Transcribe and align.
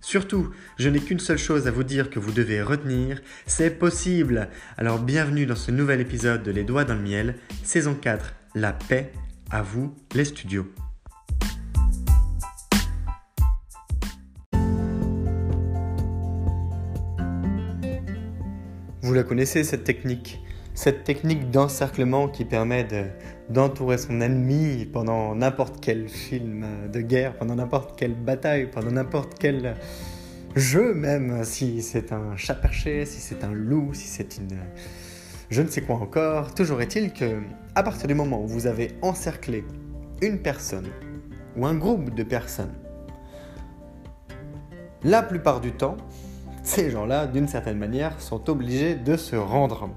Surtout, 0.00 0.50
je 0.78 0.88
n'ai 0.88 0.98
qu'une 0.98 1.20
seule 1.20 1.38
chose 1.38 1.66
à 1.66 1.70
vous 1.70 1.84
dire 1.84 2.08
que 2.08 2.18
vous 2.18 2.32
devez 2.32 2.62
retenir, 2.62 3.20
c'est 3.46 3.78
possible. 3.78 4.48
Alors 4.78 4.98
bienvenue 4.98 5.44
dans 5.44 5.56
ce 5.56 5.70
nouvel 5.70 6.00
épisode 6.00 6.42
de 6.42 6.50
Les 6.50 6.64
Doigts 6.64 6.84
dans 6.84 6.94
le 6.94 7.02
Miel, 7.02 7.34
saison 7.64 7.94
4, 7.94 8.34
La 8.54 8.72
paix, 8.72 9.12
à 9.50 9.60
vous 9.60 9.94
les 10.14 10.24
studios. 10.24 10.66
Vous 19.02 19.14
la 19.14 19.22
connaissez 19.22 19.64
cette 19.64 19.84
technique? 19.84 20.40
Cette 20.80 21.04
technique 21.04 21.50
d'encerclement 21.50 22.26
qui 22.26 22.46
permet 22.46 22.88
d'entourer 23.50 23.98
son 23.98 24.22
ennemi 24.22 24.86
pendant 24.90 25.34
n'importe 25.34 25.76
quel 25.82 26.08
film 26.08 26.64
de 26.90 27.02
guerre, 27.02 27.36
pendant 27.36 27.54
n'importe 27.54 27.98
quelle 27.98 28.14
bataille, 28.14 28.70
pendant 28.70 28.90
n'importe 28.90 29.34
quel 29.38 29.76
jeu 30.56 30.94
même, 30.94 31.44
si 31.44 31.82
c'est 31.82 32.14
un 32.14 32.34
chat 32.34 32.54
perché, 32.54 33.04
si 33.04 33.20
c'est 33.20 33.44
un 33.44 33.52
loup, 33.52 33.92
si 33.92 34.06
c'est 34.06 34.38
une... 34.38 34.56
je 35.50 35.60
ne 35.60 35.68
sais 35.68 35.82
quoi 35.82 35.96
encore. 35.96 36.54
Toujours 36.54 36.80
est-il 36.80 37.12
que, 37.12 37.42
à 37.74 37.82
partir 37.82 38.08
du 38.08 38.14
moment 38.14 38.42
où 38.42 38.46
vous 38.46 38.66
avez 38.66 38.92
encerclé 39.02 39.66
une 40.22 40.38
personne 40.38 40.88
ou 41.58 41.66
un 41.66 41.74
groupe 41.74 42.14
de 42.14 42.22
personnes, 42.22 42.72
la 45.04 45.22
plupart 45.22 45.60
du 45.60 45.72
temps, 45.72 45.98
ces 46.62 46.88
gens-là, 46.88 47.26
d'une 47.26 47.48
certaine 47.48 47.76
manière, 47.76 48.18
sont 48.18 48.48
obligés 48.48 48.94
de 48.94 49.18
se 49.18 49.36
rendre. 49.36 49.90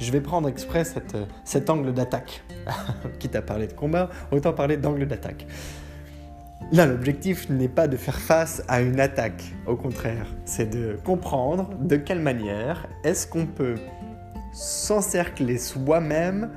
Je 0.00 0.10
vais 0.12 0.22
prendre 0.22 0.48
exprès 0.48 0.84
cet 1.44 1.70
angle 1.70 1.92
d'attaque. 1.92 2.42
Quitte 3.18 3.36
à 3.36 3.42
parler 3.42 3.66
de 3.66 3.74
combat, 3.74 4.08
autant 4.32 4.54
parler 4.54 4.78
d'angle 4.78 5.06
d'attaque. 5.06 5.46
Là, 6.72 6.86
l'objectif 6.86 7.50
n'est 7.50 7.68
pas 7.68 7.86
de 7.86 7.96
faire 7.96 8.18
face 8.18 8.62
à 8.68 8.80
une 8.80 8.98
attaque, 9.00 9.42
au 9.66 9.76
contraire, 9.76 10.26
c'est 10.44 10.70
de 10.70 10.96
comprendre 11.04 11.70
de 11.80 11.96
quelle 11.96 12.20
manière 12.20 12.86
est-ce 13.02 13.26
qu'on 13.26 13.46
peut 13.46 13.74
s'encercler 14.52 15.58
soi-même 15.58 16.50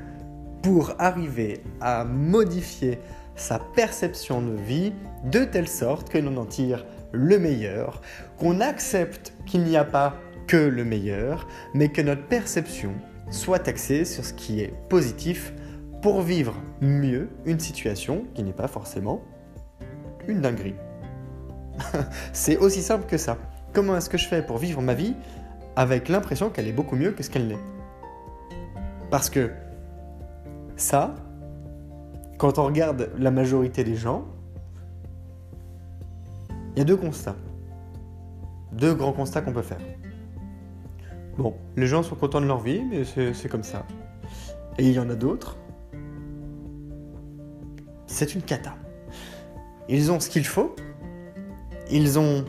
pour 0.61 0.93
arriver 0.99 1.63
à 1.81 2.05
modifier 2.05 2.99
sa 3.35 3.59
perception 3.59 4.41
de 4.41 4.53
vie 4.53 4.93
de 5.25 5.43
telle 5.43 5.67
sorte 5.67 6.09
que 6.09 6.19
l'on 6.19 6.37
en 6.37 6.45
tire 6.45 6.85
le 7.11 7.39
meilleur, 7.39 8.01
qu'on 8.37 8.61
accepte 8.61 9.33
qu'il 9.45 9.63
n'y 9.63 9.77
a 9.77 9.83
pas 9.83 10.15
que 10.47 10.57
le 10.57 10.85
meilleur, 10.85 11.47
mais 11.73 11.89
que 11.89 12.01
notre 12.01 12.27
perception 12.27 12.93
soit 13.33 13.67
axée 13.67 14.05
sur 14.05 14.23
ce 14.23 14.33
qui 14.33 14.61
est 14.61 14.73
positif 14.89 15.53
pour 16.01 16.21
vivre 16.21 16.55
mieux 16.81 17.29
une 17.45 17.59
situation 17.59 18.25
qui 18.33 18.43
n'est 18.43 18.53
pas 18.53 18.67
forcément 18.67 19.21
une 20.27 20.41
dinguerie. 20.41 20.75
c'est 22.33 22.57
aussi 22.57 22.81
simple 22.81 23.05
que 23.05 23.17
ça. 23.17 23.37
Comment 23.73 23.97
est-ce 23.97 24.09
que 24.09 24.17
je 24.17 24.27
fais 24.27 24.41
pour 24.41 24.57
vivre 24.57 24.81
ma 24.81 24.93
vie 24.93 25.15
avec 25.75 26.09
l'impression 26.09 26.49
qu'elle 26.49 26.67
est 26.67 26.73
beaucoup 26.73 26.95
mieux 26.95 27.11
que 27.11 27.23
ce 27.23 27.29
qu'elle 27.29 27.47
n'est? 27.47 27.59
Parce 29.09 29.29
que 29.29 29.51
ça, 30.75 31.15
quand 32.37 32.59
on 32.59 32.65
regarde 32.65 33.09
la 33.17 33.31
majorité 33.31 33.83
des 33.83 33.95
gens, 33.95 34.25
il 36.75 36.79
y 36.79 36.81
a 36.81 36.85
deux 36.85 36.97
constats. 36.97 37.35
Deux 38.71 38.93
grands 38.93 39.13
constats 39.13 39.41
qu'on 39.41 39.53
peut 39.53 39.61
faire. 39.61 39.81
Bon, 41.37 41.55
les 41.75 41.87
gens 41.87 42.03
sont 42.03 42.15
contents 42.15 42.41
de 42.41 42.45
leur 42.45 42.59
vie, 42.59 42.83
mais 42.83 43.03
c'est 43.05 43.49
comme 43.49 43.63
ça. 43.63 43.85
Et 44.77 44.87
il 44.87 44.93
y 44.93 44.99
en 44.99 45.09
a 45.09 45.15
d'autres. 45.15 45.57
C'est 48.05 48.35
une 48.35 48.41
cata. 48.41 48.75
Ils 49.89 50.11
ont 50.11 50.19
ce 50.19 50.29
qu'il 50.29 50.45
faut. 50.45 50.75
Ils 51.89 52.19
ont 52.19 52.45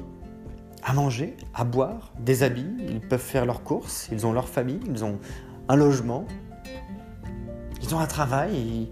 à 0.83 0.93
manger, 0.93 1.35
à 1.55 1.65
boire, 1.65 2.13
des 2.21 2.43
habits, 2.43 2.71
ils 2.87 3.01
peuvent 3.01 3.19
faire 3.19 3.47
leurs 3.47 3.63
courses, 3.63 4.09
ils 4.13 4.27
ont 4.27 4.33
leur 4.33 4.49
famille, 4.49 4.81
ils 4.87 5.03
ont 5.03 5.19
un 5.69 5.77
logement, 5.77 6.27
ils 7.83 7.95
ont 7.95 7.99
un 7.99 8.07
travail 8.07 8.91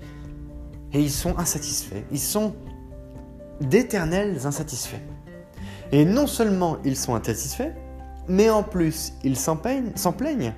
et, 0.93 0.99
et 0.99 1.01
ils 1.03 1.11
sont 1.11 1.39
insatisfaits. 1.39 2.03
Ils 2.11 2.19
sont 2.19 2.55
d'éternels 3.61 4.47
insatisfaits. 4.47 5.03
Et 5.93 6.07
non 6.07 6.27
seulement 6.27 6.79
ils 6.85 6.97
sont 6.97 7.15
insatisfaits, 7.15 7.75
mais 8.29 8.51
en 8.51 8.63
plus, 8.63 9.15
ils 9.25 9.37
s'en 9.37 9.57
plaignent 9.57 10.53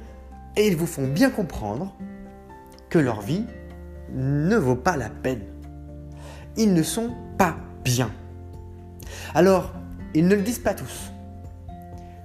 et 0.57 0.69
ils 0.69 0.77
vous 0.77 0.87
font 0.87 1.07
bien 1.07 1.31
comprendre 1.31 1.95
que 2.91 2.99
leur 2.99 3.21
vie 3.21 3.45
ne 4.13 4.57
vaut 4.57 4.77
pas 4.77 4.97
la 4.97 5.11
peine. 5.11 5.43
Ils 6.57 6.73
ne 6.73 6.83
sont 6.83 7.11
pas 7.39 7.57
bien. 7.85 8.11
Alors, 9.35 9.73
ils 10.15 10.29
ne 10.29 10.35
le 10.37 10.43
disent 10.43 10.61
pas 10.61 10.75
tous. 10.75 11.11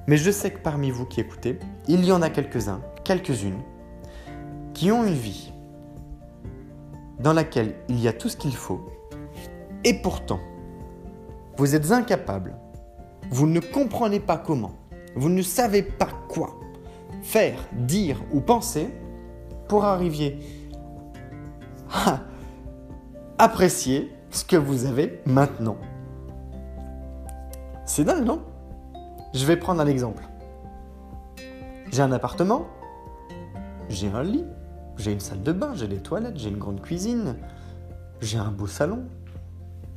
Mais 0.08 0.18
je 0.18 0.32
sais 0.32 0.52
que 0.52 0.60
parmi 0.60 0.92
vous 0.92 1.06
qui 1.06 1.22
écoutez, 1.22 1.60
il 1.88 2.06
y 2.06 2.12
en 2.12 2.22
a 2.22 2.30
quelques-uns, 2.30 2.82
quelques-unes, 3.04 3.62
qui 4.74 4.92
ont 4.92 5.06
une 5.06 5.14
vie 5.14 5.52
dans 7.20 7.34
laquelle 7.34 7.76
il 7.90 8.00
y 8.00 8.08
a 8.08 8.14
tout 8.14 8.30
ce 8.30 8.38
qu'il 8.38 8.56
faut, 8.56 8.90
et 9.84 9.94
pourtant, 9.94 10.40
vous 11.58 11.76
êtes 11.76 11.92
incapables, 11.92 12.56
vous 13.30 13.48
ne 13.48 13.60
comprenez 13.60 14.20
pas 14.20 14.38
comment, 14.38 14.79
vous 15.16 15.30
ne 15.30 15.42
savez 15.42 15.82
pas 15.84 16.10
quoi 16.28 16.60
faire, 17.22 17.60
dire 17.74 18.22
ou 18.32 18.40
penser 18.42 18.90
pour 19.68 19.86
arriver 19.86 20.40
à 21.92 22.22
apprécier 23.38 24.12
ce 24.30 24.44
que 24.44 24.56
vous 24.56 24.86
avez 24.86 25.22
maintenant. 25.26 25.78
C'est 27.86 28.04
dingue, 28.04 28.26
non? 28.26 28.42
Je 29.34 29.46
vais 29.46 29.58
prendre 29.58 29.82
un 29.82 29.88
exemple. 29.88 30.24
J'ai 31.92 32.02
un 32.04 32.12
appartement, 32.12 32.68
j'ai 33.90 34.10
un 34.10 34.22
lit, 34.22 34.46
j'ai 34.98 35.12
une 35.12 35.20
salle 35.20 35.42
de 35.42 35.52
bain, 35.52 35.74
j'ai 35.74 35.88
des 35.88 35.98
toilettes, 35.98 36.38
j'ai 36.38 36.50
une 36.50 36.58
grande 36.58 36.82
cuisine, 36.82 37.36
j'ai 38.22 38.38
un 38.38 38.52
beau 38.52 38.68
salon, 38.68 39.06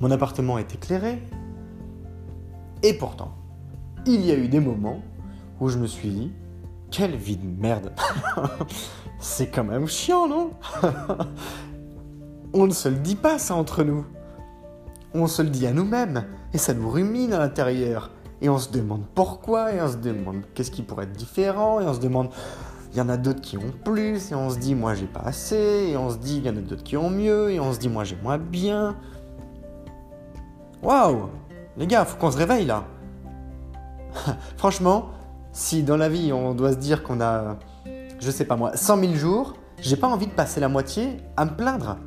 mon 0.00 0.11
appartement 0.11 0.58
est 0.58 0.75
éclairé. 0.75 1.23
Et 2.82 2.94
pourtant, 2.94 3.32
il 4.06 4.25
y 4.25 4.31
a 4.31 4.34
eu 4.34 4.49
des 4.49 4.60
moments 4.60 5.02
où 5.60 5.69
je 5.69 5.78
me 5.78 5.87
suis 5.87 6.08
dit, 6.08 6.32
quelle 6.90 7.16
vie 7.16 7.37
de 7.37 7.46
merde. 7.46 7.93
C'est 9.19 9.49
quand 9.49 9.64
même 9.64 9.87
chiant, 9.87 10.28
non? 10.28 10.50
On 12.52 12.66
ne 12.66 12.72
se 12.72 12.88
le 12.88 12.96
dit 12.96 13.16
pas 13.16 13.38
ça 13.38 13.54
entre 13.54 13.84
nous. 13.84 14.04
On 15.14 15.26
se 15.26 15.43
le 15.43 15.49
dit 15.49 15.66
à 15.66 15.72
nous-mêmes 15.72 16.25
et 16.52 16.58
ça 16.58 16.75
nous 16.75 16.90
rumine 16.90 17.32
à 17.32 17.38
l'intérieur. 17.38 18.10
Et 18.40 18.49
on 18.49 18.58
se 18.58 18.70
demande 18.70 19.04
pourquoi, 19.14 19.72
et 19.72 19.81
on 19.81 19.88
se 19.88 19.96
demande 19.96 20.43
qu'est-ce 20.55 20.72
qui 20.72 20.82
pourrait 20.82 21.05
être 21.05 21.12
différent, 21.12 21.81
et 21.81 21.84
on 21.84 21.94
se 21.94 22.00
demande, 22.00 22.28
il 22.90 22.98
y 22.98 23.00
en 23.00 23.08
a 23.08 23.16
d'autres 23.16 23.40
qui 23.40 23.56
ont 23.56 23.72
plus, 23.84 24.32
et 24.32 24.34
on 24.34 24.50
se 24.50 24.58
dit, 24.58 24.75
moi 24.75 24.94
j'ai 24.94 25.06
pas 25.06 25.20
assez, 25.20 25.90
et 25.90 25.96
on 25.96 26.10
se 26.10 26.16
dit, 26.16 26.38
il 26.38 26.46
y 26.46 26.50
en 26.50 26.56
a 26.56 26.60
d'autres 26.60 26.82
qui 26.82 26.96
ont 26.96 27.08
mieux, 27.08 27.52
et 27.52 27.60
on 27.60 27.72
se 27.72 27.78
dit, 27.78 27.88
moi 27.88 28.02
j'ai 28.02 28.16
moins 28.20 28.38
bien. 28.38 28.96
Waouh 30.82 31.28
Les 31.76 31.87
gars, 31.87 32.05
faut 32.05 32.16
qu'on 32.16 32.32
se 32.32 32.37
réveille 32.37 32.66
là. 32.66 32.84
Franchement, 34.56 35.11
si 35.53 35.82
dans 35.82 35.97
la 35.97 36.09
vie 36.09 36.32
on 36.32 36.55
doit 36.55 36.73
se 36.73 36.79
dire 36.79 37.03
qu'on 37.03 37.20
a, 37.20 37.59
je 38.20 38.31
sais 38.31 38.44
pas 38.44 38.56
moi, 38.56 38.76
100 38.76 39.00
000 39.00 39.14
jours, 39.14 39.55
j'ai 39.81 39.97
pas 39.97 40.09
envie 40.09 40.26
de 40.26 40.32
passer 40.32 40.61
la 40.61 40.69
moitié 40.69 41.19
à 41.37 41.44
me 41.44 41.50
plaindre. 41.50 41.99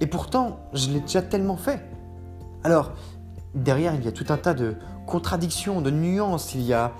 Et 0.00 0.06
pourtant, 0.06 0.60
je 0.72 0.88
l'ai 0.90 1.00
déjà 1.00 1.22
tellement 1.22 1.56
fait. 1.56 1.80
Alors, 2.64 2.92
derrière, 3.54 3.94
il 3.94 4.04
y 4.04 4.08
a 4.08 4.12
tout 4.12 4.26
un 4.30 4.36
tas 4.36 4.54
de 4.54 4.76
contradictions, 5.06 5.80
de 5.80 5.90
nuances. 5.90 6.54
Il 6.54 6.62
y 6.62 6.72
a 6.72 6.92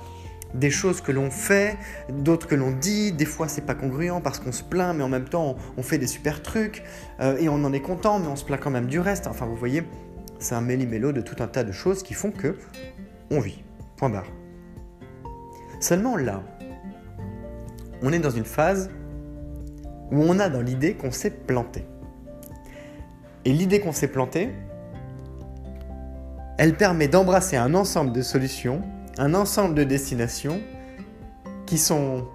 des 0.54 0.70
choses 0.70 1.00
que 1.00 1.12
l'on 1.12 1.30
fait, 1.30 1.76
d'autres 2.10 2.46
que 2.46 2.54
l'on 2.54 2.72
dit. 2.72 3.12
Des 3.12 3.24
fois, 3.24 3.48
c'est 3.48 3.62
pas 3.62 3.74
congruent 3.74 4.20
parce 4.22 4.40
qu'on 4.40 4.52
se 4.52 4.62
plaint, 4.62 4.96
mais 4.96 5.04
en 5.04 5.08
même 5.08 5.28
temps, 5.28 5.56
on 5.76 5.82
fait 5.82 5.98
des 5.98 6.06
super 6.06 6.42
trucs 6.42 6.82
euh, 7.20 7.36
et 7.38 7.48
on 7.48 7.64
en 7.64 7.72
est 7.72 7.80
content, 7.80 8.18
mais 8.18 8.26
on 8.26 8.36
se 8.36 8.44
plaint 8.44 8.60
quand 8.60 8.70
même 8.70 8.86
du 8.86 9.00
reste. 9.00 9.26
Enfin, 9.26 9.46
vous 9.46 9.56
voyez, 9.56 9.84
c'est 10.38 10.54
un 10.54 10.60
méli-mélo 10.60 11.12
de 11.12 11.20
tout 11.20 11.36
un 11.40 11.46
tas 11.46 11.64
de 11.64 11.72
choses 11.72 12.02
qui 12.02 12.14
font 12.14 12.30
que 12.30 12.56
on 13.30 13.40
vit. 13.40 13.62
Point 13.98 14.10
barre. 14.10 14.26
Seulement 15.80 16.16
là, 16.16 16.42
on 18.00 18.12
est 18.12 18.18
dans 18.18 18.30
une 18.30 18.44
phase 18.44 18.90
où 20.10 20.22
on 20.22 20.38
a 20.38 20.48
dans 20.48 20.60
l'idée 20.60 20.94
qu'on 20.94 21.10
s'est 21.10 21.30
planté. 21.30 21.84
Et 23.44 23.52
l'idée 23.52 23.80
qu'on 23.80 23.92
s'est 23.92 24.08
planté, 24.08 24.50
elle 26.58 26.74
permet 26.76 27.08
d'embrasser 27.08 27.56
un 27.56 27.74
ensemble 27.74 28.12
de 28.12 28.22
solutions, 28.22 28.82
un 29.18 29.34
ensemble 29.34 29.74
de 29.74 29.84
destinations 29.84 30.60
qui 31.66 31.78
sont 31.78 32.26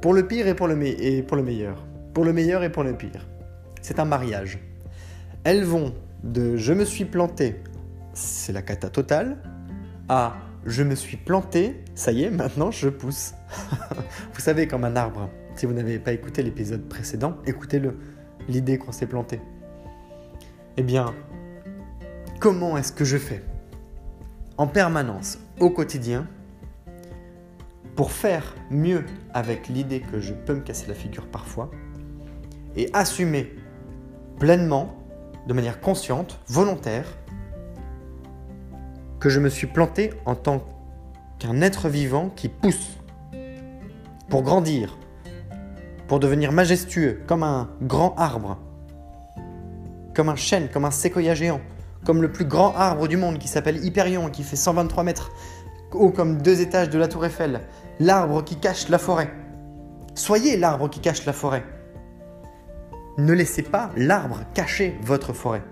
pour 0.00 0.14
le 0.14 0.26
pire 0.26 0.46
et 0.46 0.54
pour 0.54 0.68
le, 0.68 0.82
et 0.86 1.22
pour 1.22 1.36
le 1.36 1.42
meilleur. 1.42 1.84
Pour 2.14 2.24
le 2.24 2.32
meilleur 2.32 2.62
et 2.62 2.70
pour 2.70 2.84
le 2.84 2.94
pire. 2.94 3.26
C'est 3.82 3.98
un 3.98 4.04
mariage. 4.04 4.58
Elles 5.44 5.64
vont 5.64 5.94
de 6.22 6.56
je 6.56 6.72
me 6.72 6.84
suis 6.84 7.04
planté, 7.04 7.62
c'est 8.12 8.52
la 8.52 8.62
cata 8.62 8.88
totale, 8.88 9.36
à 10.08 10.36
je 10.64 10.82
me 10.82 10.94
suis 10.94 11.16
planté, 11.16 11.84
ça 11.94 12.12
y 12.12 12.24
est, 12.24 12.30
maintenant 12.30 12.70
je 12.70 12.88
pousse. 12.88 13.34
vous 14.34 14.40
savez, 14.40 14.66
comme 14.66 14.84
un 14.84 14.96
arbre. 14.96 15.30
Si 15.54 15.64
vous 15.64 15.72
n'avez 15.72 15.98
pas 15.98 16.12
écouté 16.12 16.42
l'épisode 16.42 16.88
précédent, 16.88 17.36
écoutez-le. 17.46 17.96
L'idée 18.48 18.78
qu'on 18.78 18.92
s'est 18.92 19.06
planté. 19.06 19.40
Eh 20.76 20.82
bien, 20.82 21.14
comment 22.38 22.76
est-ce 22.76 22.92
que 22.92 23.04
je 23.04 23.16
fais 23.16 23.42
en 24.58 24.66
permanence, 24.66 25.38
au 25.60 25.70
quotidien, 25.70 26.26
pour 27.94 28.10
faire 28.10 28.54
mieux 28.70 29.04
avec 29.34 29.68
l'idée 29.68 30.00
que 30.00 30.20
je 30.20 30.32
peux 30.32 30.54
me 30.54 30.60
casser 30.60 30.86
la 30.86 30.94
figure 30.94 31.26
parfois 31.26 31.70
et 32.76 32.90
assumer 32.92 33.54
pleinement, 34.38 34.96
de 35.46 35.52
manière 35.54 35.80
consciente, 35.80 36.40
volontaire, 36.46 37.06
que 39.26 39.30
je 39.30 39.40
me 39.40 39.48
suis 39.48 39.66
planté 39.66 40.12
en 40.24 40.36
tant 40.36 40.62
qu'un 41.40 41.60
être 41.60 41.88
vivant 41.88 42.30
qui 42.36 42.48
pousse 42.48 42.96
pour 44.28 44.44
grandir, 44.44 44.96
pour 46.06 46.20
devenir 46.20 46.52
majestueux 46.52 47.24
comme 47.26 47.42
un 47.42 47.68
grand 47.82 48.14
arbre, 48.18 48.56
comme 50.14 50.28
un 50.28 50.36
chêne, 50.36 50.68
comme 50.72 50.84
un 50.84 50.92
séquoia 50.92 51.34
géant, 51.34 51.60
comme 52.04 52.22
le 52.22 52.30
plus 52.30 52.44
grand 52.44 52.72
arbre 52.76 53.08
du 53.08 53.16
monde 53.16 53.38
qui 53.38 53.48
s'appelle 53.48 53.84
Hyperion 53.84 54.30
qui 54.30 54.44
fait 54.44 54.54
123 54.54 55.02
mètres, 55.02 55.32
haut 55.90 56.10
comme 56.10 56.40
deux 56.40 56.60
étages 56.60 56.90
de 56.90 56.98
la 56.98 57.08
tour 57.08 57.26
Eiffel, 57.26 57.62
l'arbre 57.98 58.44
qui 58.44 58.54
cache 58.54 58.88
la 58.90 58.98
forêt. 58.98 59.34
Soyez 60.14 60.56
l'arbre 60.56 60.88
qui 60.88 61.00
cache 61.00 61.26
la 61.26 61.32
forêt. 61.32 61.64
Ne 63.18 63.32
laissez 63.32 63.62
pas 63.62 63.90
l'arbre 63.96 64.42
cacher 64.54 64.96
votre 65.02 65.32
forêt. 65.32 65.64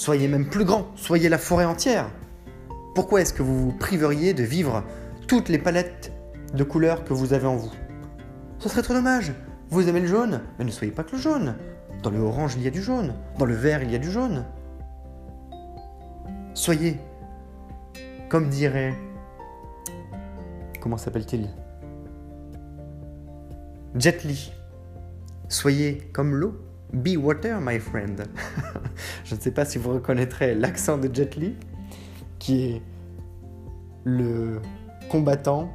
Soyez 0.00 0.28
même 0.28 0.48
plus 0.48 0.64
grand, 0.64 0.86
soyez 0.96 1.28
la 1.28 1.36
forêt 1.36 1.66
entière. 1.66 2.10
Pourquoi 2.94 3.20
est-ce 3.20 3.34
que 3.34 3.42
vous 3.42 3.66
vous 3.66 3.72
priveriez 3.72 4.32
de 4.32 4.42
vivre 4.42 4.82
toutes 5.28 5.50
les 5.50 5.58
palettes 5.58 6.10
de 6.54 6.64
couleurs 6.64 7.04
que 7.04 7.12
vous 7.12 7.34
avez 7.34 7.46
en 7.46 7.56
vous? 7.56 7.70
Ce 8.60 8.70
serait 8.70 8.80
trop 8.80 8.94
dommage. 8.94 9.34
Vous 9.68 9.90
aimez 9.90 10.00
le 10.00 10.06
jaune, 10.06 10.40
mais 10.58 10.64
ne 10.64 10.70
soyez 10.70 10.90
pas 10.90 11.04
que 11.04 11.16
le 11.16 11.18
jaune. 11.18 11.54
Dans 12.02 12.08
le 12.08 12.18
orange, 12.18 12.54
il 12.56 12.62
y 12.62 12.66
a 12.66 12.70
du 12.70 12.80
jaune. 12.80 13.12
Dans 13.38 13.44
le 13.44 13.52
vert, 13.52 13.82
il 13.82 13.90
y 13.90 13.94
a 13.94 13.98
du 13.98 14.10
jaune. 14.10 14.46
Soyez, 16.54 16.98
comme 18.30 18.48
dirait... 18.48 18.94
Comment 20.80 20.96
s'appelle-t-il? 20.96 21.50
Jet 23.96 24.24
Li. 24.24 24.50
Soyez 25.50 26.10
comme 26.14 26.36
l'eau. 26.36 26.54
Be 26.92 27.16
water, 27.16 27.60
my 27.60 27.78
friend. 27.78 28.24
Je 29.24 29.34
ne 29.34 29.40
sais 29.40 29.52
pas 29.52 29.64
si 29.64 29.78
vous 29.78 29.94
reconnaîtrez 29.94 30.54
l'accent 30.54 30.98
de 30.98 31.08
Jet 31.14 31.36
Li, 31.36 31.54
qui 32.38 32.64
est 32.64 32.82
le 34.04 34.60
combattant, 35.08 35.72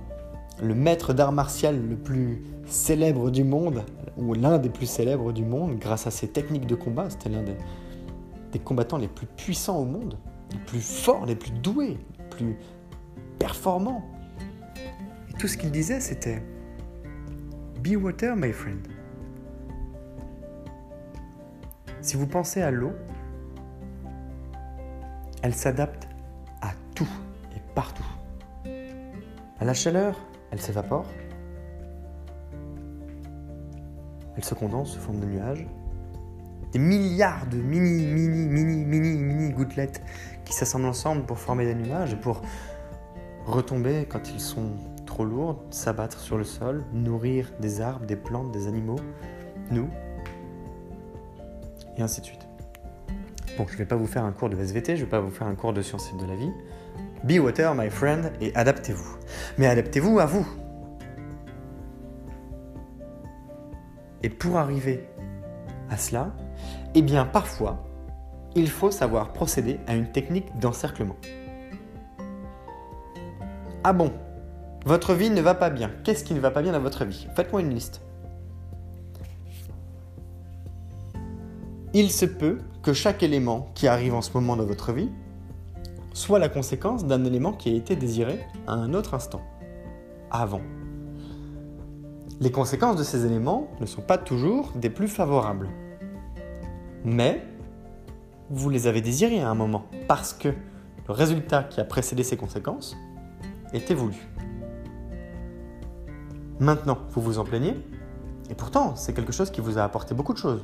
le 0.61 0.75
maître 0.75 1.13
d'art 1.13 1.31
martial 1.31 1.79
le 1.87 1.95
plus 1.95 2.41
célèbre 2.65 3.31
du 3.31 3.43
monde, 3.45 3.83
ou 4.17 4.33
l'un 4.33 4.57
des 4.57 4.69
plus 4.69 4.87
célèbres 4.87 5.31
du 5.31 5.45
monde, 5.45 5.77
grâce 5.79 6.05
à 6.05 6.11
ses 6.11 6.27
techniques 6.27 6.67
de 6.67 6.75
combat. 6.75 7.09
C'était 7.09 7.29
l'un 7.29 7.43
des, 7.43 7.55
des, 8.51 8.59
combattants 8.59 8.97
les 8.97 9.07
plus 9.07 9.27
puissants 9.27 9.77
au 9.77 9.85
monde, 9.85 10.17
les 10.51 10.59
plus 10.59 10.81
forts, 10.81 11.25
les 11.25 11.35
plus 11.35 11.51
doués, 11.51 11.97
les 12.17 12.25
plus 12.29 12.55
performants. 13.39 14.03
Et 15.29 15.33
tout 15.37 15.47
ce 15.47 15.57
qu'il 15.57 15.71
disait, 15.71 16.01
c'était 16.01 16.43
Be 17.81 17.95
water, 17.95 18.35
my 18.35 18.51
friend. 18.51 18.94
Si 22.05 22.17
vous 22.17 22.27
pensez 22.27 22.61
à 22.61 22.69
l'eau, 22.69 22.93
elle 25.41 25.55
s'adapte 25.55 26.07
à 26.61 26.69
tout 26.93 27.09
et 27.55 27.59
partout. 27.73 28.05
À 29.59 29.65
la 29.65 29.73
chaleur, 29.73 30.15
elle 30.51 30.61
s'évapore. 30.61 31.07
Elle 34.37 34.43
se 34.43 34.53
condense 34.53 34.93
sous 34.93 34.99
forme 34.99 35.19
de 35.19 35.25
nuages. 35.25 35.65
Des 36.73 36.77
milliards 36.77 37.47
de 37.47 37.57
mini, 37.57 38.05
mini, 38.05 38.49
mini, 38.49 38.85
mini, 38.85 39.17
mini 39.17 39.49
gouttelettes 39.49 40.03
qui 40.45 40.53
s'assemblent 40.53 40.85
ensemble 40.85 41.25
pour 41.25 41.39
former 41.39 41.65
des 41.65 41.73
nuages 41.73 42.13
et 42.13 42.17
pour 42.17 42.43
retomber 43.47 44.05
quand 44.07 44.29
ils 44.29 44.39
sont 44.39 44.73
trop 45.07 45.25
lourds, 45.25 45.63
s'abattre 45.71 46.19
sur 46.19 46.37
le 46.37 46.43
sol, 46.43 46.83
nourrir 46.93 47.51
des 47.59 47.81
arbres, 47.81 48.05
des 48.05 48.15
plantes, 48.15 48.51
des 48.51 48.67
animaux, 48.67 48.99
nous, 49.71 49.89
et 51.97 52.01
ainsi 52.01 52.21
de 52.21 52.25
suite. 52.25 52.47
Bon, 53.57 53.65
je 53.67 53.73
ne 53.73 53.77
vais 53.77 53.85
pas 53.85 53.95
vous 53.95 54.07
faire 54.07 54.23
un 54.23 54.31
cours 54.31 54.49
de 54.49 54.57
SVT, 54.57 54.95
je 54.95 55.01
ne 55.01 55.05
vais 55.05 55.11
pas 55.11 55.19
vous 55.19 55.31
faire 55.31 55.47
un 55.47 55.55
cours 55.55 55.73
de 55.73 55.81
sciences 55.81 56.15
de 56.17 56.25
la 56.25 56.35
vie. 56.35 56.51
Be 57.23 57.39
water, 57.39 57.73
my 57.73 57.89
friend, 57.89 58.31
et 58.41 58.53
adaptez-vous. 58.55 59.17
Mais 59.57 59.67
adaptez-vous 59.67 60.19
à 60.19 60.25
vous. 60.25 60.45
Et 64.23 64.29
pour 64.29 64.57
arriver 64.57 65.07
à 65.89 65.97
cela, 65.97 66.33
eh 66.95 67.01
bien 67.01 67.25
parfois, 67.25 67.85
il 68.55 68.69
faut 68.69 68.91
savoir 68.91 69.33
procéder 69.33 69.79
à 69.87 69.95
une 69.95 70.11
technique 70.11 70.57
d'encerclement. 70.59 71.15
Ah 73.83 73.93
bon, 73.93 74.11
votre 74.85 75.13
vie 75.13 75.29
ne 75.29 75.41
va 75.41 75.55
pas 75.55 75.69
bien. 75.69 75.91
Qu'est-ce 76.03 76.23
qui 76.23 76.33
ne 76.33 76.39
va 76.39 76.51
pas 76.51 76.61
bien 76.61 76.71
dans 76.71 76.79
votre 76.79 77.05
vie? 77.05 77.27
Faites-moi 77.35 77.61
une 77.61 77.69
liste. 77.69 78.01
Il 81.97 82.11
se 82.11 82.25
peut 82.25 82.59
que 82.83 82.93
chaque 82.93 83.23
élément 83.23 83.71
qui 83.73 83.87
arrive 83.87 84.13
en 84.13 84.21
ce 84.21 84.31
moment 84.33 84.55
dans 84.55 84.65
votre 84.65 84.91
vie 84.91 85.09
soit 86.13 86.39
la 86.39 86.49
conséquence 86.49 87.05
d'un 87.05 87.23
élément 87.25 87.53
qui 87.53 87.69
a 87.69 87.73
été 87.73 87.95
désiré 87.95 88.45
à 88.67 88.73
un 88.73 88.93
autre 88.93 89.13
instant, 89.13 89.41
avant 90.29 90.61
les 92.41 92.51
conséquences 92.51 92.97
de 92.97 93.03
ces 93.03 93.25
éléments 93.25 93.69
ne 93.79 93.85
sont 93.85 94.01
pas 94.01 94.17
toujours 94.17 94.73
des 94.75 94.89
plus 94.89 95.07
favorables. 95.07 95.69
Mais 97.05 97.41
vous 98.49 98.69
les 98.69 98.87
avez 98.87 99.01
désirés 99.01 99.39
à 99.39 99.49
un 99.49 99.55
moment, 99.55 99.85
parce 100.07 100.33
que 100.33 100.49
le 100.49 101.13
résultat 101.13 101.63
qui 101.63 101.79
a 101.79 101.85
précédé 101.85 102.23
ces 102.23 102.35
conséquences 102.35 102.95
était 103.73 103.93
voulu. 103.93 104.17
Maintenant, 106.59 106.97
vous 107.11 107.21
vous 107.21 107.39
en 107.39 107.43
plaignez, 107.43 107.75
et 108.49 108.55
pourtant, 108.55 108.95
c'est 108.95 109.13
quelque 109.13 109.33
chose 109.33 109.49
qui 109.49 109.61
vous 109.61 109.77
a 109.77 109.83
apporté 109.83 110.13
beaucoup 110.13 110.33
de 110.33 110.37
choses. 110.37 110.63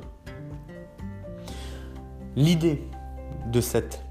L'idée 2.35 2.89
de 3.51 3.59
cette 3.59 4.05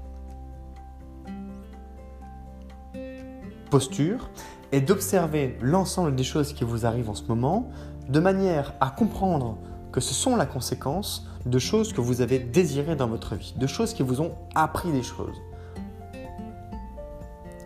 posture 3.71 4.29
est 4.71 4.81
d'observer 4.81 5.57
l'ensemble 5.61 6.15
des 6.15 6.23
choses 6.23 6.53
qui 6.53 6.63
vous 6.63 6.85
arrivent 6.85 7.09
en 7.09 7.15
ce 7.15 7.23
moment 7.23 7.69
de 8.09 8.19
manière 8.19 8.73
à 8.79 8.91
comprendre 8.91 9.57
que 9.91 9.99
ce 9.99 10.13
sont 10.13 10.35
la 10.35 10.45
conséquence 10.45 11.27
de 11.45 11.57
choses 11.57 11.93
que 11.93 12.01
vous 12.01 12.21
avez 12.21 12.37
désirées 12.37 12.95
dans 12.95 13.07
votre 13.07 13.35
vie, 13.35 13.53
de 13.57 13.67
choses 13.67 13.93
qui 13.93 14.03
vous 14.03 14.21
ont 14.21 14.33
appris 14.53 14.91
des 14.91 15.03
choses. 15.03 15.41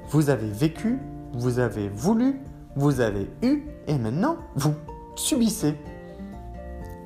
Vous 0.10 0.30
avez 0.30 0.50
vécu, 0.50 1.00
vous 1.34 1.60
avez 1.60 1.90
voulu, 1.90 2.40
vous 2.76 3.02
avez 3.02 3.30
eu, 3.42 3.64
et 3.88 3.98
maintenant 3.98 4.38
vous 4.56 4.74
subissez 5.16 5.76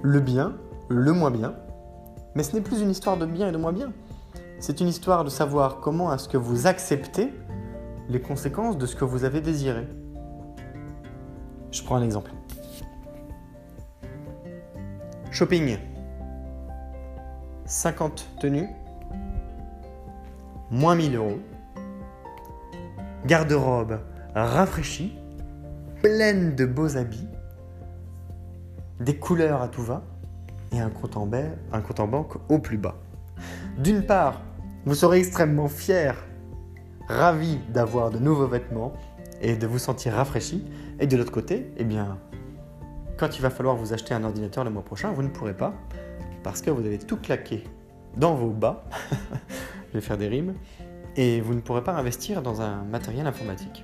le 0.02 0.20
bien, 0.20 0.56
le 0.88 1.14
moins 1.14 1.32
bien. 1.32 1.56
Mais 2.40 2.44
ce 2.44 2.56
n'est 2.56 2.62
plus 2.62 2.80
une 2.80 2.90
histoire 2.90 3.18
de 3.18 3.26
bien 3.26 3.50
et 3.50 3.52
de 3.52 3.58
moins 3.58 3.74
bien. 3.74 3.92
C'est 4.62 4.80
une 4.80 4.88
histoire 4.88 5.26
de 5.26 5.30
savoir 5.30 5.82
comment 5.82 6.14
est-ce 6.14 6.30
que 6.30 6.38
vous 6.38 6.68
acceptez 6.68 7.34
les 8.08 8.22
conséquences 8.22 8.78
de 8.78 8.86
ce 8.86 8.96
que 8.96 9.04
vous 9.04 9.26
avez 9.26 9.42
désiré. 9.42 9.86
Je 11.70 11.84
prends 11.84 11.98
un 11.98 12.02
exemple. 12.02 12.32
Shopping. 15.32 15.80
50 17.66 18.30
tenues. 18.40 18.70
Moins 20.72 20.96
1000 20.96 21.18
euros. 21.18 21.40
Garde-robe 23.26 24.00
rafraîchie. 24.34 25.14
Pleine 26.02 26.56
de 26.56 26.66
beaux 26.66 26.96
habits. 26.96 27.28
Des 29.02 29.18
couleurs 29.18 29.62
à 29.62 29.68
tout 29.68 29.84
va. 29.84 30.04
Et 30.72 30.80
un 30.80 30.90
compte 30.90 31.18
en, 31.18 32.08
banque 32.08 32.36
au 32.50 32.60
plus 32.60 32.78
bas. 32.78 32.96
D'une 33.78 34.04
part, 34.04 34.42
vous 34.86 34.96
serez 34.96 35.20
extrêmement 35.20 35.68
fier, 35.68 36.16
ravi 37.08 37.58
d'avoir 37.70 38.12
de 38.12 38.20
nouveaux 38.20 38.48
vêtements 38.48 38.94
et 39.42 39.56
de 39.56 39.68
vous 39.68 39.80
sentir 39.80 40.14
rafraîchi. 40.14 40.64
Et 41.00 41.08
de 41.08 41.18
l'autre 41.18 41.32
côté, 41.32 41.72
eh 41.78 41.84
bien, 41.84 42.18
quand 43.18 43.38
il 43.38 43.42
va 43.42 43.50
falloir 43.50 43.76
vous 43.76 43.94
acheter 43.94 44.14
un 44.14 44.24
ordinateur 44.24 44.64
le 44.64 44.70
mois 44.70 44.84
prochain, 44.84 45.12
vous 45.12 45.24
ne 45.24 45.30
pourrez 45.30 45.56
pas 45.56 45.74
parce 46.44 46.62
que 46.62 46.70
vous 46.70 46.86
avez 46.86 47.00
tout 47.00 47.18
claqué 47.18 47.64
dans 48.16 48.36
vos 48.36 48.50
bas. 48.50 48.86
Je 49.90 49.94
vais 49.94 50.02
faire 50.02 50.18
des 50.18 50.28
rimes. 50.28 50.54
Et 51.16 51.42
vous 51.42 51.54
ne 51.54 51.60
pourrez 51.60 51.84
pas 51.84 51.94
investir 51.94 52.42
dans 52.42 52.62
un 52.62 52.84
matériel 52.84 53.28
informatique. 53.28 53.84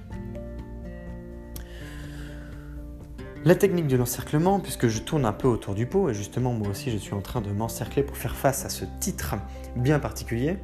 La 3.46 3.54
technique 3.54 3.86
de 3.86 3.96
l'encerclement, 3.96 4.60
puisque 4.60 4.88
je 4.88 5.00
tourne 5.00 5.24
un 5.24 5.32
peu 5.32 5.48
autour 5.48 5.75
du 5.75 5.86
pot, 5.86 6.10
et 6.10 6.16
justement 6.16 6.52
moi 6.52 6.70
aussi 6.70 6.90
je 6.90 6.98
suis 6.98 7.14
en 7.14 7.22
train 7.22 7.42
de 7.42 7.52
m'encercler 7.52 8.02
pour 8.02 8.18
faire 8.18 8.36
face 8.36 8.66
à 8.66 8.70
ce 8.70 8.86
titre 9.00 9.36
bien 9.75 10.00
particulier, 10.00 10.58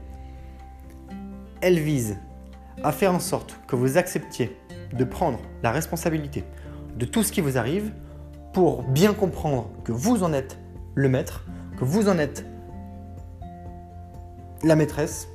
elle 1.62 1.78
vise 1.78 2.18
à 2.84 2.92
faire 2.92 3.14
en 3.14 3.20
sorte 3.20 3.60
que 3.68 3.76
vous 3.76 4.00
acceptiez 4.00 4.58
de 4.94 5.04
prendre 5.04 5.38
la 5.62 5.70
responsabilité 5.70 6.44
de 6.98 7.06
tout 7.06 7.22
ce 7.22 7.32
qui 7.32 7.40
vous 7.40 7.60
arrive 7.60 7.94
pour 8.52 8.82
bien 8.82 9.14
comprendre 9.14 9.70
que 9.84 9.92
vous 9.92 10.24
en 10.24 10.34
êtes 10.34 10.58
le 10.96 11.08
maître, 11.08 11.46
que 11.78 11.86
vous 11.86 12.10
en 12.10 12.18
êtes 12.18 12.48
la 14.64 14.76
maîtresse, 14.76 15.28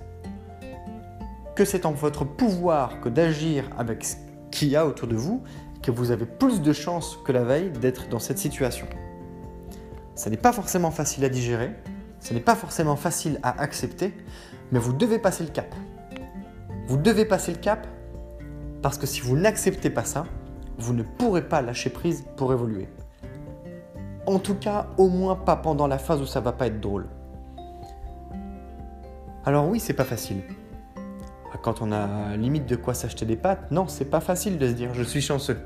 que 1.54 1.64
c'est 1.64 1.86
en 1.86 1.92
votre 1.92 2.24
pouvoir 2.24 3.00
que 3.00 3.08
d'agir 3.08 3.70
avec 3.78 4.04
ce 4.04 4.16
qu'il 4.50 4.68
y 4.68 4.74
a 4.74 4.84
autour 4.84 5.06
de 5.06 5.14
vous, 5.14 5.44
que 5.86 5.92
vous 5.92 6.10
avez 6.10 6.26
plus 6.26 6.62
de 6.62 6.72
chances 6.72 7.16
que 7.24 7.30
la 7.30 7.44
veille 7.44 7.70
d'être 7.70 8.08
dans 8.08 8.18
cette 8.18 8.38
situation. 8.38 8.88
Ce 10.16 10.28
n'est 10.28 10.36
pas 10.36 10.52
forcément 10.52 10.90
facile 10.90 11.24
à 11.24 11.28
digérer, 11.28 11.70
ce 12.18 12.34
n'est 12.34 12.40
pas 12.40 12.56
forcément 12.56 12.96
facile 12.96 13.38
à 13.44 13.60
accepter, 13.62 14.12
mais 14.72 14.80
vous 14.80 14.92
devez 14.92 15.20
passer 15.20 15.44
le 15.44 15.50
cap. 15.50 15.72
Vous 16.88 16.96
devez 16.96 17.24
passer 17.24 17.52
le 17.52 17.58
cap 17.58 17.86
parce 18.82 18.98
que 18.98 19.06
si 19.06 19.20
vous 19.20 19.36
n'acceptez 19.36 19.88
pas 19.88 20.02
ça, 20.02 20.26
vous 20.76 20.92
ne 20.92 21.04
pourrez 21.04 21.46
pas 21.46 21.62
lâcher 21.62 21.90
prise 21.90 22.24
pour 22.36 22.52
évoluer. 22.52 22.88
En 24.26 24.40
tout 24.40 24.56
cas, 24.56 24.88
au 24.98 25.08
moins 25.08 25.36
pas 25.36 25.54
pendant 25.54 25.86
la 25.86 25.98
phase 25.98 26.20
où 26.20 26.26
ça 26.26 26.40
va 26.40 26.50
pas 26.50 26.66
être 26.66 26.80
drôle. 26.80 27.06
Alors 29.44 29.68
oui, 29.68 29.78
c'est 29.78 29.94
pas 29.94 30.04
facile. 30.04 30.42
Quand 31.62 31.80
on 31.80 31.92
a 31.92 32.36
limite 32.36 32.66
de 32.66 32.74
quoi 32.74 32.92
s'acheter 32.92 33.24
des 33.24 33.36
pâtes, 33.36 33.70
non, 33.70 33.86
c'est 33.86 34.04
pas 34.04 34.20
facile 34.20 34.58
de 34.58 34.66
se 34.66 34.72
dire 34.72 34.92
je 34.94 35.04
suis 35.04 35.20
chanceux. 35.20 35.58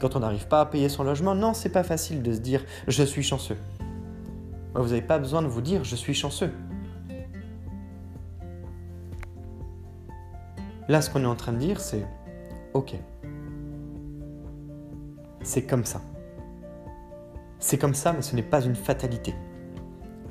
Quand 0.00 0.16
on 0.16 0.20
n'arrive 0.20 0.48
pas 0.48 0.60
à 0.60 0.66
payer 0.66 0.88
son 0.88 1.04
logement, 1.04 1.34
non, 1.34 1.54
c'est 1.54 1.68
pas 1.70 1.84
facile 1.84 2.22
de 2.22 2.32
se 2.32 2.40
dire 2.40 2.64
je 2.88 3.02
suis 3.02 3.22
chanceux. 3.22 3.56
Vous 4.74 4.88
n'avez 4.88 5.02
pas 5.02 5.18
besoin 5.18 5.42
de 5.42 5.46
vous 5.46 5.60
dire 5.60 5.84
je 5.84 5.96
suis 5.96 6.14
chanceux. 6.14 6.52
Là, 10.88 11.00
ce 11.00 11.08
qu'on 11.08 11.22
est 11.22 11.26
en 11.26 11.36
train 11.36 11.52
de 11.52 11.58
dire, 11.58 11.80
c'est 11.80 12.06
ok. 12.74 12.94
C'est 15.42 15.62
comme 15.62 15.84
ça. 15.84 16.02
C'est 17.58 17.78
comme 17.78 17.94
ça, 17.94 18.12
mais 18.12 18.22
ce 18.22 18.36
n'est 18.36 18.42
pas 18.42 18.60
une 18.60 18.74
fatalité. 18.74 19.34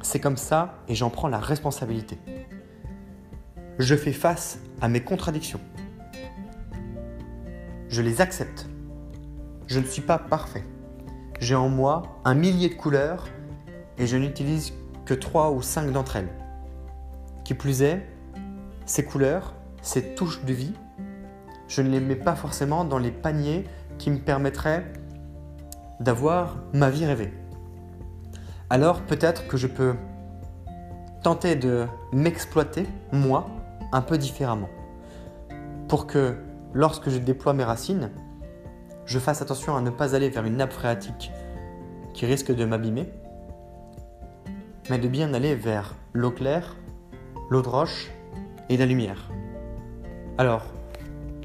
C'est 0.02 0.20
comme 0.20 0.38
ça 0.38 0.76
et 0.88 0.96
j'en 0.96 1.10
prends 1.10 1.28
la 1.28 1.40
responsabilité. 1.40 2.20
Je 3.80 3.96
fais 3.96 4.12
face 4.12 4.60
à 4.82 4.88
mes 4.88 5.02
contradictions. 5.02 5.60
Je 7.90 8.02
les 8.02 8.22
accepte. 8.22 8.68
Je 9.68 9.80
ne 9.80 9.86
suis 9.86 10.02
pas 10.02 10.18
parfait. 10.18 10.64
J'ai 11.40 11.56
en 11.56 11.70
moi 11.70 12.04
un 12.26 12.36
millier 12.36 12.70
de 12.70 12.76
couleurs 12.76 13.28
et 13.98 14.08
je 14.08 14.18
n'utilise 14.18 14.74
que 15.06 15.14
trois 15.14 15.52
ou 15.52 15.62
cinq 15.62 15.92
d'entre 15.92 16.18
elles. 16.18 16.30
Qui 17.44 17.54
plus 17.54 17.82
est, 17.82 18.06
ces 18.86 19.04
couleurs, 19.04 19.54
ces 19.82 20.16
touches 20.16 20.44
de 20.44 20.54
vie, 20.54 20.74
je 21.68 21.82
ne 21.82 21.90
les 21.90 22.00
mets 22.00 22.16
pas 22.16 22.36
forcément 22.36 22.86
dans 22.86 23.00
les 23.00 23.12
paniers 23.12 23.66
qui 23.98 24.12
me 24.12 24.20
permettraient 24.20 24.86
d'avoir 26.00 26.58
ma 26.74 26.90
vie 26.90 27.06
rêvée. 27.06 27.34
Alors 28.70 29.02
peut-être 29.02 29.48
que 29.48 29.58
je 29.58 29.68
peux 29.68 29.96
tenter 31.22 31.56
de 31.56 31.86
m'exploiter, 32.12 32.86
moi, 33.12 33.50
un 33.92 34.02
peu 34.02 34.18
différemment. 34.18 34.70
Pour 35.88 36.06
que 36.08 36.36
lorsque 36.74 37.10
je 37.10 37.18
déploie 37.18 37.54
mes 37.54 37.64
racines, 37.64 38.12
je 39.06 39.20
fasse 39.20 39.42
attention 39.42 39.76
à 39.76 39.82
ne 39.82 39.90
pas 39.90 40.16
aller 40.16 40.30
vers 40.30 40.46
une 40.46 40.58
nappe 40.58 40.74
phréatique 40.74 41.32
qui 42.14 42.26
risque 42.26 42.54
de 42.54 42.66
m'abîmer, 42.66 43.10
mais 44.90 45.00
de 45.00 45.08
bien 45.08 45.34
aller 45.34 45.56
vers 45.56 45.96
l'eau 46.14 46.32
claire, 46.32 46.76
l'eau 47.50 47.62
de 47.62 47.68
roche 47.68 48.12
et 48.70 48.78
la 48.78 48.86
lumière. 48.86 49.30
Alors, 50.38 50.66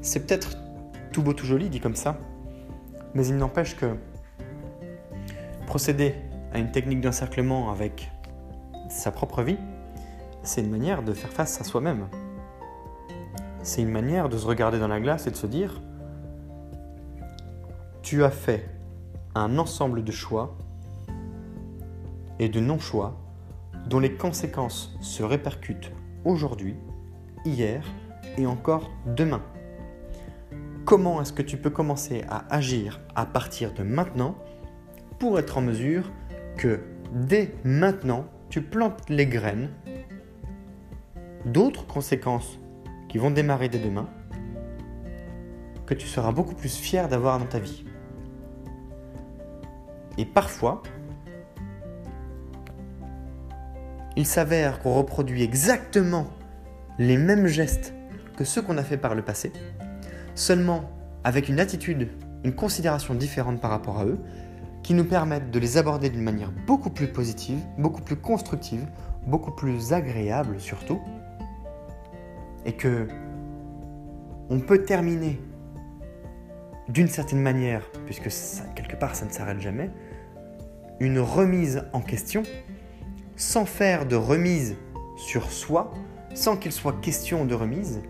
c'est 0.01 0.25
peut-être 0.25 0.57
tout 1.11 1.21
beau, 1.21 1.33
tout 1.33 1.45
joli 1.45 1.69
dit 1.69 1.79
comme 1.79 1.95
ça, 1.95 2.17
mais 3.13 3.25
il 3.27 3.37
n'empêche 3.37 3.75
que 3.75 3.95
procéder 5.67 6.15
à 6.53 6.59
une 6.59 6.71
technique 6.71 7.01
d'encerclement 7.01 7.71
avec 7.71 8.11
sa 8.89 9.11
propre 9.11 9.43
vie, 9.43 9.57
c'est 10.41 10.61
une 10.61 10.69
manière 10.69 11.03
de 11.03 11.13
faire 11.13 11.31
face 11.31 11.59
à 11.61 11.63
soi-même. 11.63 12.07
C'est 13.61 13.81
une 13.81 13.91
manière 13.91 14.29
de 14.29 14.37
se 14.37 14.45
regarder 14.45 14.79
dans 14.79 14.87
la 14.87 14.99
glace 14.99 15.27
et 15.27 15.31
de 15.31 15.35
se 15.35 15.45
dire, 15.45 15.81
tu 18.01 18.23
as 18.23 18.31
fait 18.31 18.69
un 19.35 19.57
ensemble 19.57 20.03
de 20.03 20.11
choix 20.11 20.57
et 22.39 22.49
de 22.49 22.59
non-choix 22.59 23.19
dont 23.87 23.99
les 23.99 24.13
conséquences 24.13 24.95
se 25.01 25.23
répercutent 25.23 25.91
aujourd'hui, 26.25 26.75
hier 27.45 27.83
et 28.37 28.45
encore 28.45 28.89
demain. 29.05 29.41
Comment 30.85 31.21
est-ce 31.21 31.33
que 31.33 31.41
tu 31.41 31.57
peux 31.57 31.69
commencer 31.69 32.23
à 32.29 32.53
agir 32.53 32.99
à 33.15 33.25
partir 33.25 33.73
de 33.73 33.83
maintenant 33.83 34.35
pour 35.19 35.37
être 35.37 35.57
en 35.57 35.61
mesure 35.61 36.11
que 36.57 36.81
dès 37.13 37.53
maintenant, 37.63 38.25
tu 38.49 38.61
plantes 38.61 39.09
les 39.09 39.27
graines 39.27 39.69
d'autres 41.45 41.85
conséquences 41.85 42.59
qui 43.07 43.17
vont 43.17 43.31
démarrer 43.31 43.69
dès 43.69 43.79
demain, 43.79 44.09
que 45.85 45.93
tu 45.93 46.07
seras 46.07 46.31
beaucoup 46.31 46.55
plus 46.55 46.75
fier 46.75 47.07
d'avoir 47.07 47.39
dans 47.39 47.45
ta 47.45 47.59
vie? 47.59 47.85
Et 50.19 50.25
parfois, 50.25 50.83
il 54.17 54.25
s'avère 54.25 54.79
qu'on 54.79 54.93
reproduit 54.93 55.43
exactement 55.43 56.27
les 56.97 57.15
mêmes 57.15 57.47
gestes 57.47 57.93
que 58.35 58.43
ceux 58.43 58.61
qu'on 58.61 58.77
a 58.77 58.83
fait 58.83 58.97
par 58.97 59.15
le 59.15 59.21
passé, 59.21 59.53
seulement 60.35 60.91
avec 61.23 61.47
une 61.47 61.57
attitude, 61.57 62.09
une 62.43 62.53
considération 62.53 63.15
différente 63.15 63.61
par 63.61 63.71
rapport 63.71 63.97
à 63.97 64.05
eux, 64.05 64.19
qui 64.83 64.93
nous 64.93 65.05
permettent 65.05 65.51
de 65.51 65.59
les 65.59 65.77
aborder 65.77 66.09
d'une 66.09 66.23
manière 66.23 66.51
beaucoup 66.67 66.89
plus 66.89 67.07
positive, 67.07 67.59
beaucoup 67.77 68.01
plus 68.01 68.17
constructive, 68.17 68.85
beaucoup 69.25 69.51
plus 69.51 69.93
agréable 69.93 70.59
surtout, 70.59 70.99
et 72.65 72.73
que 72.73 73.07
on 74.49 74.59
peut 74.59 74.83
terminer 74.83 75.39
d'une 76.89 77.07
certaine 77.07 77.41
manière, 77.41 77.89
puisque 78.05 78.29
quelque 78.75 78.97
part 78.97 79.15
ça 79.15 79.25
ne 79.25 79.31
s'arrête 79.31 79.61
jamais, 79.61 79.89
une 80.99 81.19
remise 81.19 81.83
en 81.93 82.01
question 82.01 82.43
sans 83.35 83.65
faire 83.65 84.05
de 84.05 84.15
remise 84.15 84.75
sur 85.15 85.51
soi, 85.51 85.93
sans 86.33 86.57
qu'il 86.57 86.71
soit 86.71 86.99
question 86.99 87.45
de 87.45 87.55
remise, 87.55 88.01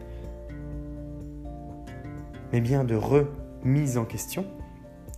mais 2.51 2.61
bien 2.61 2.83
de 2.83 2.95
remise 2.95 3.97
en 3.97 4.05
question 4.05 4.45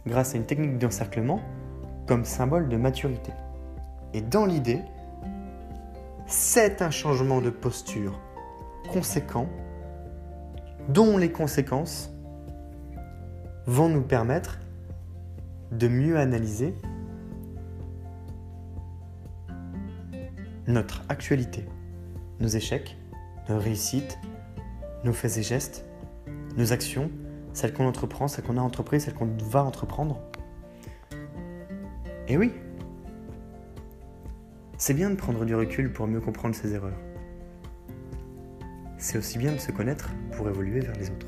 grâce 0.06 0.34
à 0.34 0.38
une 0.38 0.46
technique 0.46 0.78
d'encerclement 0.78 1.40
comme 2.08 2.26
symbole 2.26 2.68
de 2.68 2.76
maturité. 2.76 3.32
Et 4.14 4.22
dans 4.22 4.46
l'idée, 4.46 4.82
c'est 6.28 6.82
un 6.82 6.92
changement 6.92 7.40
de 7.40 7.50
posture 7.50 8.20
conséquent 8.92 9.48
dont 10.90 11.18
les 11.18 11.32
conséquences 11.32 12.12
vont 13.66 13.88
nous 13.88 14.02
permettre 14.02 14.60
de 15.72 15.88
mieux 15.88 16.18
analyser 16.18 16.76
notre 20.72 21.04
actualité, 21.10 21.66
nos 22.40 22.48
échecs, 22.48 22.98
nos 23.50 23.60
réussites, 23.60 24.18
nos 25.04 25.14
faits 25.14 25.38
et 25.38 25.44
gestes, 25.44 25.86
nos 26.58 26.74
actions, 26.74 27.12
celles 27.54 27.74
qu'on 27.74 27.88
entreprend, 27.88 28.28
celles 28.28 28.46
qu'on 28.46 28.58
a 28.58 28.62
entreprises, 28.62 29.06
celles 29.06 29.14
qu'on 29.14 29.30
va 29.50 29.64
entreprendre. 29.64 30.22
Et 32.28 32.38
oui, 32.38 32.54
c'est 34.78 34.94
bien 34.94 35.10
de 35.10 35.16
prendre 35.16 35.46
du 35.46 35.56
recul 35.56 35.92
pour 35.92 36.08
mieux 36.08 36.22
comprendre 36.22 36.56
ses 36.56 36.74
erreurs. 36.74 36.98
C'est 38.98 39.18
aussi 39.18 39.38
bien 39.38 39.52
de 39.52 39.58
se 39.58 39.72
connaître 39.72 40.12
pour 40.36 40.48
évoluer 40.48 40.80
vers 40.80 40.96
les 40.96 41.10
autres. 41.10 41.28